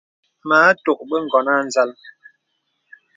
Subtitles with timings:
[0.47, 1.91] Mə à tɔk bə ǹgɔ̀n à nzàl.